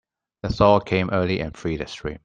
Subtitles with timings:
[0.41, 2.17] The thaw came early and freed the stream.